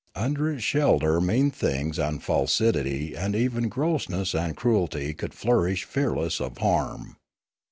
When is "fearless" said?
5.83-6.41